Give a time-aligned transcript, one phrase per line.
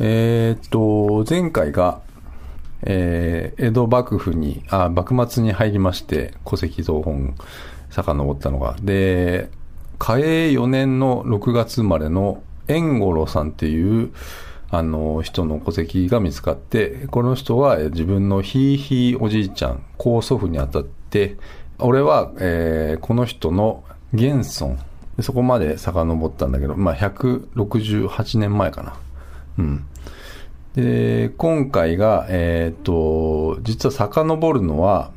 [0.00, 2.00] えーっと、前回が、
[2.82, 7.34] えー江戸幕府に、あ、幕末に入りまして、戸籍謄本
[7.90, 8.76] 遡ったのが。
[8.82, 9.50] で、
[9.98, 14.10] 嘉永4年の6月生まれの円五郎さんっていう、
[14.70, 21.36] あの、人の戸籍が見つかって、この人は自分のひいひいおじいちゃん、高祖父にあたって、
[21.78, 24.76] 俺は、えーこの人の現孫、
[25.20, 28.94] そこまで遡ったんだけど、まあ、168年前かな。
[29.58, 29.86] うん。
[30.74, 35.12] で、今回が、えっ、と、実は遡るのは、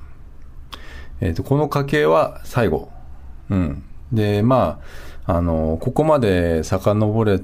[1.19, 2.89] えっ、と、この家系は最後。
[3.49, 3.83] うん。
[4.11, 4.79] で、ま
[5.25, 7.41] あ、あの、ここまで遡れ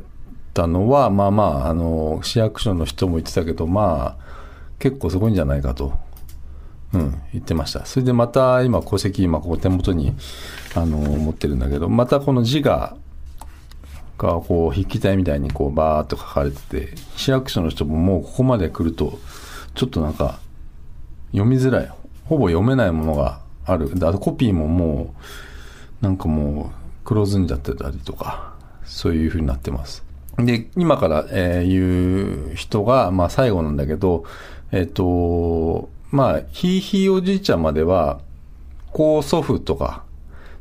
[0.53, 4.23] たのは、まあまあ、あの、市役所の人も言ってたけど、まあ、
[4.79, 5.93] 結構すごいんじゃないかと。
[6.93, 7.85] うん、言ってました。
[7.85, 10.13] それでまた今、戸籍、今、ここ手元に、
[10.75, 12.95] あの、持ってるんだけど、またこの字が、
[14.23, 19.19] が、こう、筆記体みたいに、こう、バーっと書かれてて、市役所の人ももうここまで来ると、
[19.75, 20.39] ちょっとなんか、
[21.31, 21.91] 読みづらい。
[22.25, 23.93] ほぼ読めないものがある。
[23.97, 25.13] であとコピーもも
[26.01, 28.53] う、なんかもう、黒ずんじゃってたりとか、
[28.85, 30.03] そういう風になってます。
[30.37, 34.23] で、今から、えー言う人が、まあ最後なんだけど、
[34.71, 38.19] えっ、と、まあ、ひいひいおじいちゃんまでは、
[38.91, 40.03] 高祖父とか、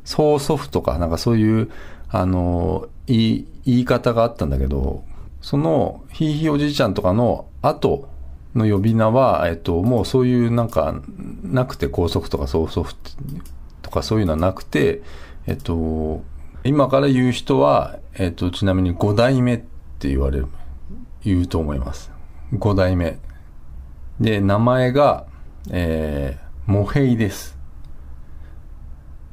[0.03, 1.71] 曽祖父とか、なんかそういう、
[2.09, 5.03] あの、言い、言い方があったんだけど、
[5.41, 8.07] その、ひいひいおじいちゃんとかの後
[8.55, 10.95] の呼び名は、えっと、もうそういうなんか、
[11.43, 12.95] なくて、高祖父とか曽祖父
[13.81, 15.01] とかそういうのはなくて、
[15.45, 16.23] えっと、
[16.63, 19.57] 今から言う人は、えっと、ちなみに五代目っ
[19.99, 20.47] て言われる、
[21.23, 22.11] 言うと思います。
[22.53, 23.17] 五代目。
[24.21, 25.25] で、名前が、
[25.69, 27.57] えー、モヘイです。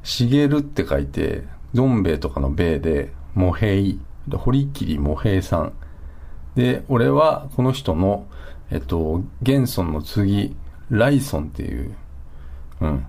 [0.03, 3.99] しげるって書いて、どん兵衛とかの兵衛で、モヘイ。
[4.33, 5.73] 堀切モヘイさん。
[6.55, 8.27] で、俺はこの人の、
[8.69, 10.55] えっと、元孫の次、
[10.89, 11.95] ライソンっていう、
[12.81, 13.05] うん。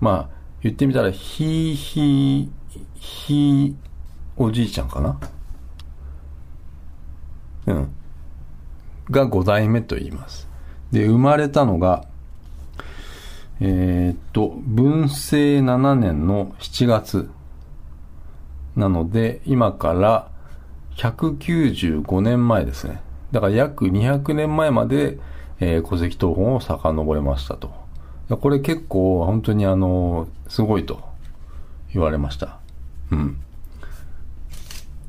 [0.00, 2.50] まあ、言ってみたら、ひいひい、
[2.94, 3.76] ひい、
[4.36, 5.18] おじいちゃんかな？
[7.66, 7.92] うん。
[9.10, 10.48] が五代目と言います。
[10.90, 12.04] で、生まれたのが、
[13.60, 17.30] えーっと、文政7年の7月。
[18.76, 20.30] なので、今から
[20.96, 23.00] 195年前ですね。
[23.32, 25.18] だから約200年前まで、
[25.60, 27.72] えー戸籍謄本を遡れましたと。
[28.28, 31.02] これ結構本当にあの、すごいと
[31.92, 32.58] 言われました。
[33.10, 33.36] うん。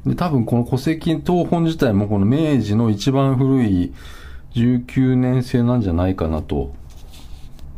[0.05, 3.93] で、多分この戸籍謄本自体もこの明治の一番古い
[4.55, 6.73] 19年生なんじゃないかなと、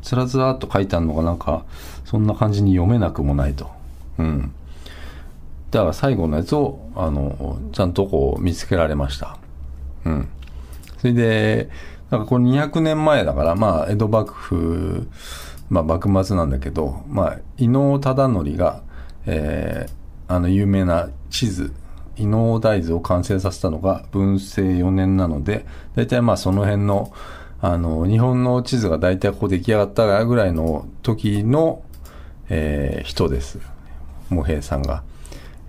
[0.02, 1.66] つらつらっと書いてあるのがなんか、
[2.06, 3.70] そんな感じに読めなくもないと。
[4.18, 4.54] うん。
[5.74, 9.38] だから最後のやつを、あの、ちゃんとこう見つけられました。
[10.06, 10.30] うん。
[11.00, 11.70] それで、
[12.12, 15.08] なんかこれ200年前だから、まあ、江戸幕府、
[15.70, 18.84] まあ、幕末なんだけど、まあ、伊能忠則が、
[19.26, 21.74] えー、あの、有名な地図、
[22.18, 27.12] 伊能大図を完成させたのが文政4年なので、大体まあその辺の、
[27.62, 31.82] あの、日本の地図が大体こう出来上がったぐらいの時の、
[32.50, 33.58] えー人です。
[34.30, 35.02] 茂平さんが。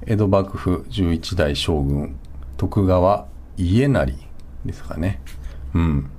[0.06, 2.16] 江戸幕府11代将軍、
[2.56, 3.26] 徳川
[3.56, 4.12] 家成
[4.66, 5.20] ですかね。
[5.74, 6.10] うん。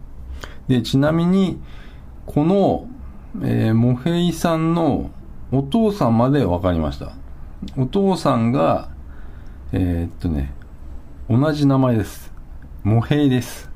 [0.68, 1.62] で、ちなみに、
[2.26, 2.88] この、
[3.44, 5.12] えー、茂平さんの
[5.52, 7.14] お父さんまで分かりました。
[7.78, 8.90] お父さんが、
[9.72, 10.54] えーっとね、
[11.30, 12.32] 同じ名前です。
[12.84, 13.70] 茂平です。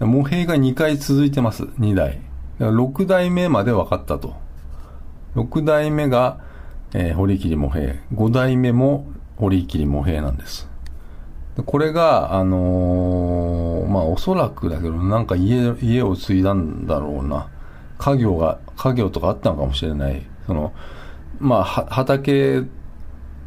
[0.00, 1.64] 茂平が2回続いてます。
[1.78, 2.20] 2代。
[2.58, 4.34] だから6代目まで分かったと。
[5.36, 6.40] 6代目が、
[6.94, 7.94] えー堀切茂平。
[8.14, 10.68] 5代目も堀切茂平なんです。
[11.64, 17.48] これが、あのーまあおそらくだけど、なんか家、家を継いだんだろうな。
[17.98, 20.22] 家業が、家業とかあったのかもしれない。
[20.46, 20.72] その、
[21.38, 22.62] まあ、は畑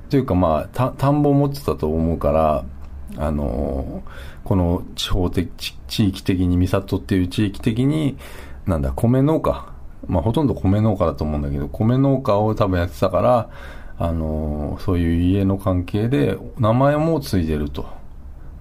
[0.09, 2.65] というかまあ、た田んぼを持ってたと思うから、
[3.17, 4.09] あのー
[4.43, 8.17] この地方的、地地域的に、三郷っていう地域的に、
[8.65, 9.71] なんだ、米農家。
[10.09, 13.49] まあ、ほとんど米農家だと思うんだけど、米農家を多分やってたから、
[13.99, 17.85] あのーそういう家の関係で、名前も継いでると。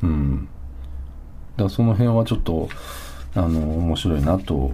[0.03, 0.49] うん。
[1.57, 2.69] だその辺はちょっと、
[3.35, 4.73] あのー面白いなと。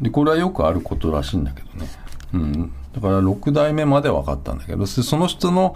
[0.00, 1.88] で、これはよくあることらしいんだけどね。
[2.34, 2.72] うん。
[2.92, 5.74] だから6代目まで分かったんだけど、そその人の、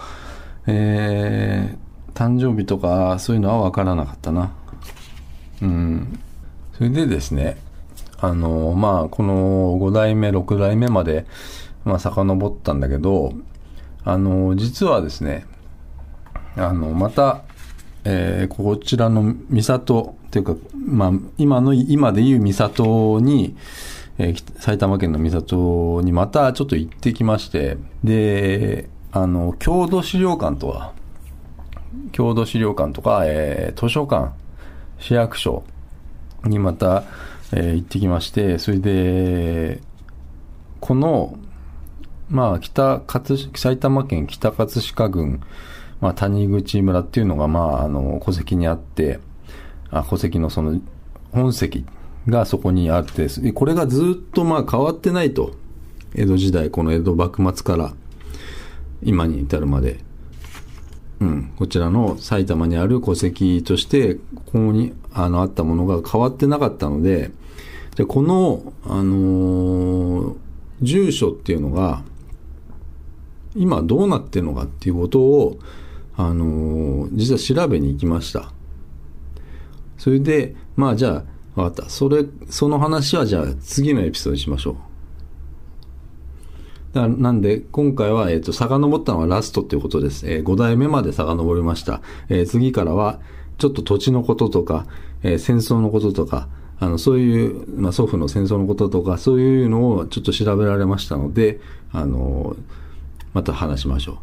[0.67, 4.53] えー、誕生日とかそういうのは分からなかったな。
[5.63, 6.21] うん。
[6.73, 7.57] それでですね、
[8.21, 11.27] あの、まあ、この5代目、6代目まで、
[11.85, 13.33] まあ、遡ったんだけど、
[14.05, 15.47] あの、実はですね、
[16.57, 17.43] あの、また、
[18.05, 20.57] えーこちらの三郷というか、
[20.87, 23.57] まあ、今の、今でいう三郷に、
[24.19, 30.93] えー埼玉県の三郷にまたちょっと行ってきまして、で、あの、郷土資料館とは、
[32.13, 34.33] 郷土資料館とか、えー図書館、
[34.99, 35.65] 市役所
[36.45, 37.05] にまた、
[37.57, 39.81] えー行ってきまして、それで、
[40.81, 41.39] この、
[42.29, 45.41] まあ、北葛、埼玉県北葛飾郡、
[46.01, 49.21] まあ、谷口村っていうのが、まあ、あの、戸籍にあって、
[49.91, 50.81] あ戸籍のその、
[51.31, 51.85] 本籍
[52.29, 55.55] がそこにあってで、これがずっとまあ変わってないと。
[56.17, 57.93] 江戸時代、この江戸幕末から
[59.03, 60.01] 今に至るまで。
[61.21, 64.21] うん、こちらの埼玉にある戸籍として、こ
[64.53, 67.31] こにあのあったものが変わってなかったので、
[67.95, 70.37] じゃあこの、あのー
[70.83, 72.03] 住所っていうのが、
[73.55, 75.59] 今どうなってるのかっていうことを、
[76.17, 78.53] あのー実は調べに行きました。
[79.97, 81.25] それで、まあじゃ
[81.57, 81.91] あ、わかった。
[81.91, 84.77] それ、その話はじゃあ次のエピソードにしましょう。
[86.95, 90.29] だなんで、今回は、えっ、と、遡ったのはラストっていうことです。
[90.29, 92.03] え5代目まで遡りました。
[92.29, 93.21] えー次からは、
[93.59, 94.87] ちょっと土地のこととか、
[95.23, 96.49] えー戦争のこととか、
[96.85, 101.61] あの、そういう、まあ、祖父の戦争のこととか、そういうのをちょっと調べられましたので、
[101.93, 102.57] あの、
[103.33, 104.17] また話しましょう。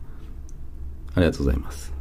[1.15, 2.00] ありがとうございます。